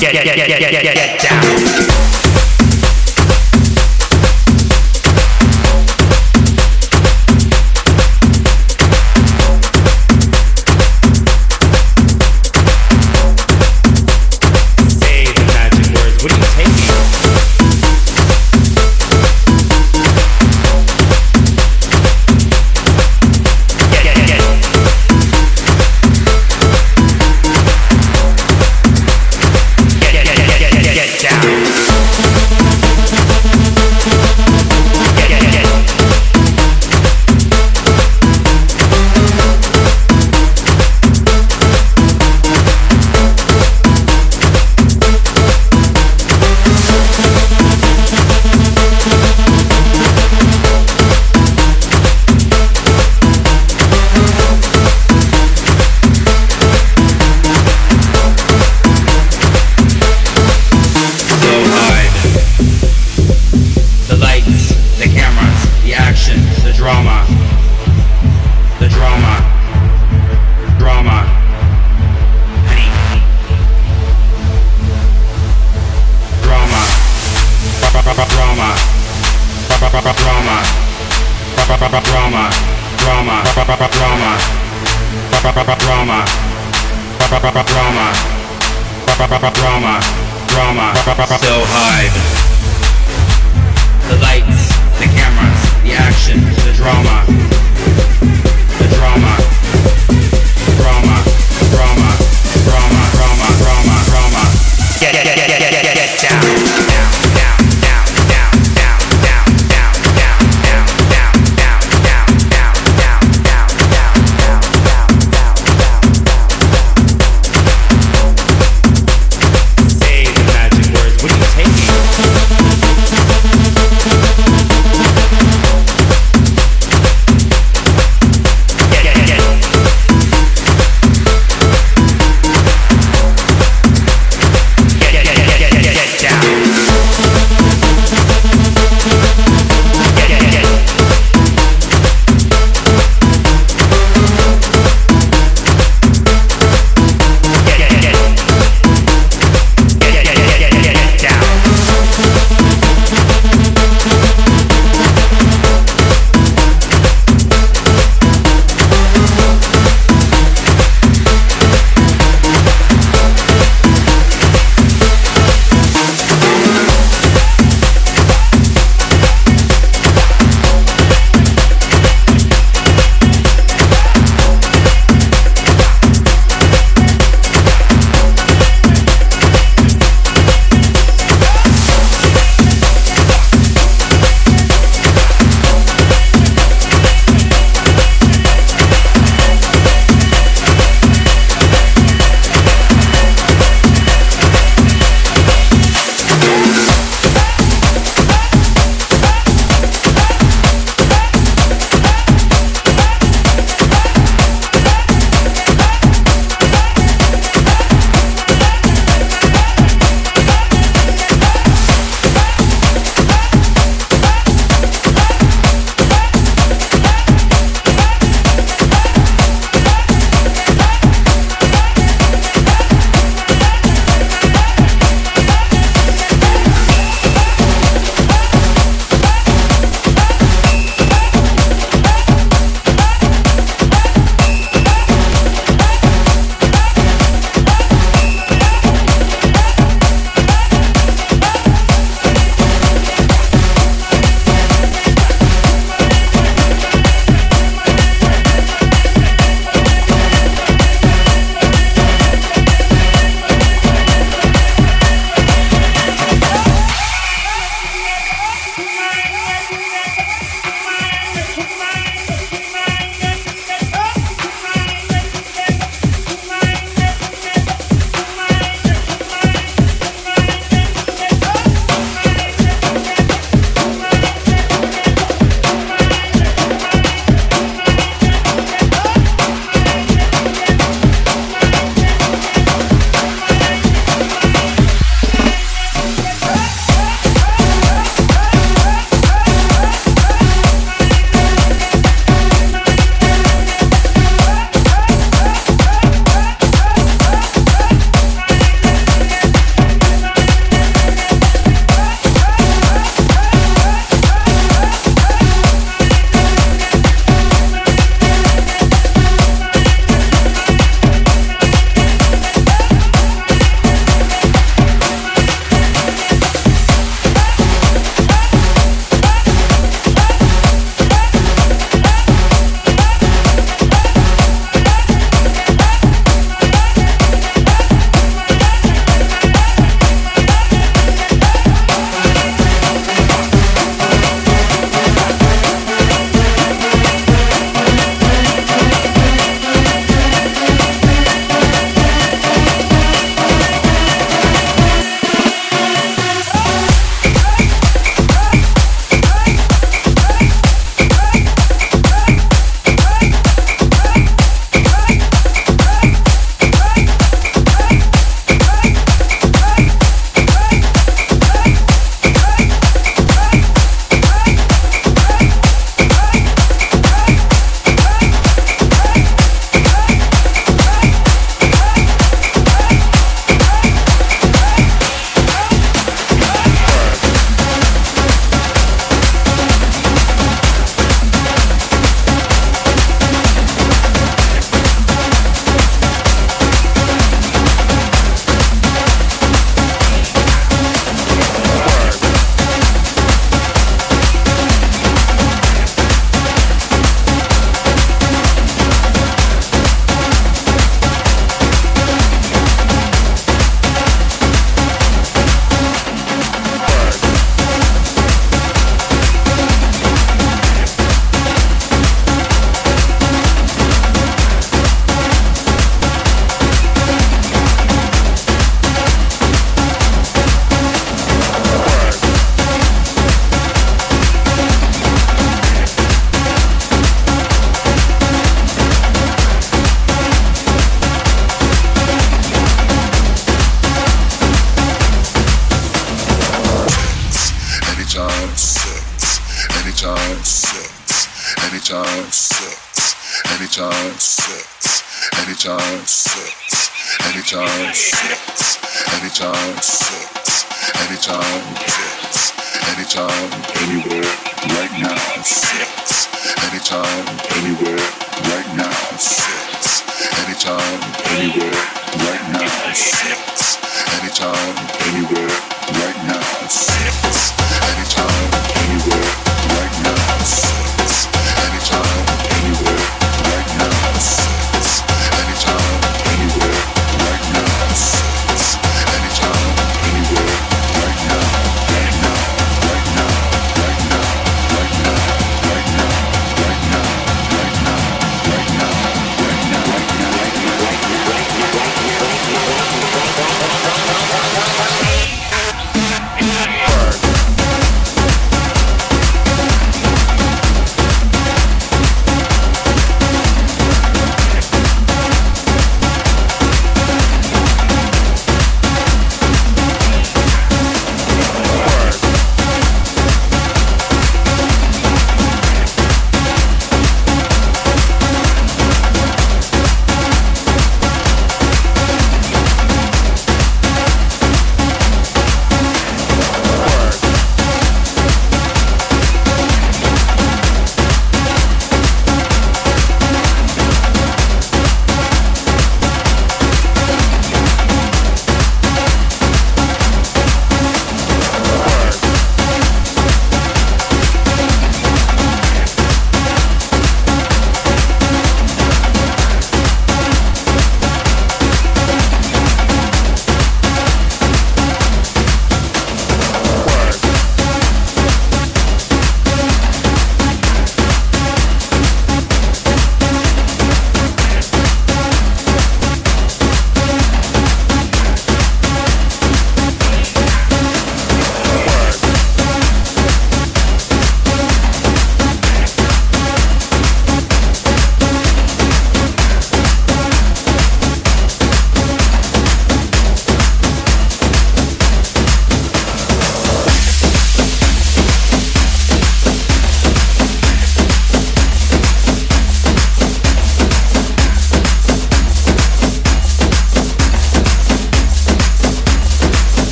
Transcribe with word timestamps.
Get, 0.00 0.12
get, 0.12 0.24
get, 0.24 0.46
get, 0.46 0.70
get, 0.70 0.94
get 0.94 1.20
down. 1.20 1.97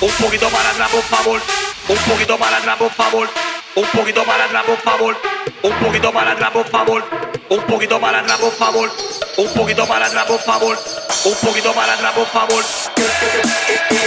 Un 0.00 0.10
poquito 0.10 0.48
para 0.50 0.70
atrás, 0.70 0.90
por 0.90 1.02
favor. 1.02 1.40
Un 1.88 1.96
poquito 1.96 2.38
para 2.38 2.56
atrás, 2.58 2.76
por 2.76 2.90
favor. 2.92 3.28
Un 3.74 3.84
poquito 3.86 4.24
para 4.24 4.44
atrás, 4.44 4.64
por 4.64 4.76
favor. 4.78 5.16
Un 5.62 5.72
poquito 5.80 6.12
para 6.12 6.32
atrás, 6.32 6.50
por 6.52 6.66
favor. 6.68 7.04
Un 7.48 7.60
poquito 7.66 8.00
para 8.00 8.20
atrás, 8.20 8.38
por 8.38 8.52
favor. 8.52 8.90
Un 9.36 9.52
poquito 9.54 9.86
para 9.86 10.06
atrás, 10.06 10.26
por 10.26 10.40
favor. 10.40 10.78
Un 11.24 11.34
poquito 11.34 11.72
para 11.72 11.94
atrás, 11.94 12.14
por 12.14 12.26
favor. 12.26 13.97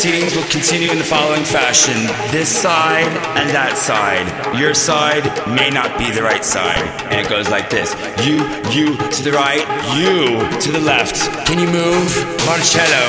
Proceedings 0.00 0.34
will 0.34 0.48
continue 0.48 0.88
in 0.88 0.96
the 0.96 1.04
following 1.04 1.44
fashion 1.44 2.08
this 2.32 2.48
side 2.48 3.12
and 3.36 3.52
that 3.52 3.76
side. 3.76 4.24
Your 4.56 4.72
side 4.72 5.28
may 5.44 5.68
not 5.68 5.92
be 6.00 6.08
the 6.08 6.24
right 6.24 6.40
side. 6.40 6.80
And 7.12 7.20
it 7.20 7.28
goes 7.28 7.52
like 7.52 7.68
this 7.68 7.92
you, 8.24 8.40
you 8.72 8.96
to 8.96 9.20
the 9.20 9.36
right, 9.36 9.60
you 9.92 10.40
to 10.40 10.68
the 10.72 10.80
left. 10.80 11.20
Can 11.44 11.60
you 11.60 11.68
move? 11.68 12.08
Marcello, 12.48 13.04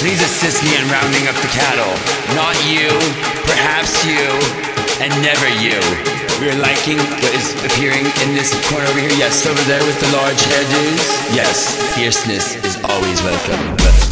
please 0.00 0.16
assist 0.24 0.64
me 0.64 0.72
in 0.80 0.88
rounding 0.88 1.28
up 1.28 1.36
the 1.44 1.52
cattle. 1.52 1.92
Not 2.32 2.56
you, 2.64 2.88
perhaps 3.44 4.00
you, 4.08 4.24
and 5.04 5.12
never 5.20 5.48
you. 5.60 5.76
We're 6.40 6.56
liking 6.56 6.96
what 7.20 7.36
is 7.36 7.52
appearing 7.68 8.08
in 8.24 8.32
this 8.32 8.56
corner 8.72 8.88
over 8.88 8.96
here. 8.96 9.12
Yes, 9.20 9.44
over 9.44 9.60
there 9.68 9.84
with 9.84 10.00
the 10.00 10.08
large 10.16 10.40
hairdos. 10.40 11.04
Yes, 11.36 11.76
fierceness 11.92 12.56
is 12.64 12.80
always 12.88 13.20
welcome. 13.28 14.09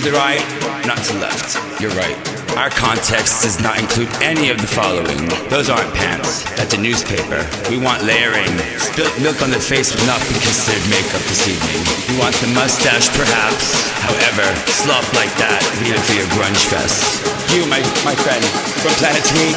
To 0.00 0.10
the 0.10 0.16
right, 0.16 0.40
not 0.86 0.96
to 1.04 1.12
the 1.12 1.20
left. 1.20 1.60
You're 1.80 1.92
right. 1.92 2.16
Our 2.56 2.70
context 2.70 3.44
does 3.44 3.60
not 3.60 3.76
include 3.76 4.08
any 4.24 4.48
of 4.48 4.56
the 4.56 4.66
following. 4.66 5.28
Those 5.52 5.68
aren't 5.68 5.92
pants. 5.92 6.44
That's 6.56 6.72
a 6.72 6.80
newspaper. 6.80 7.44
We 7.68 7.76
want 7.76 8.04
layering. 8.04 8.48
Spilt 8.80 9.12
milk 9.20 9.42
on 9.42 9.50
the 9.50 9.60
face 9.60 9.92
would 9.92 10.06
not 10.08 10.20
be 10.24 10.40
considered 10.40 10.84
makeup 10.88 11.20
this 11.28 11.44
evening. 11.44 11.80
We 12.08 12.16
want 12.16 12.32
the 12.40 12.48
mustache, 12.56 13.12
perhaps. 13.12 13.92
However, 14.00 14.46
slop 14.72 15.04
like 15.12 15.32
that, 15.36 15.60
it 15.84 16.00
for 16.08 16.16
your 16.16 16.28
grunge 16.32 16.64
fest. 16.72 17.20
You, 17.52 17.68
my, 17.68 17.84
my 18.00 18.16
friend, 18.16 18.44
from 18.80 18.96
Planet 18.96 19.24
Tweed, 19.28 19.56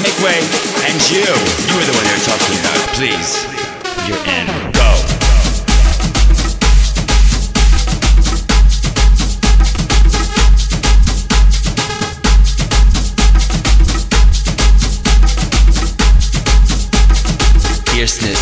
make 0.00 0.16
way. 0.24 0.40
And 0.88 0.96
you, 1.12 1.20
you 1.20 1.74
are 1.76 1.84
the 1.84 1.96
one 1.96 2.06
they're 2.08 2.24
talking 2.24 2.56
about. 2.64 2.80
Please, 2.96 3.28
you're 4.08 4.24
in. 4.24 4.65
Fierceness 18.06 18.35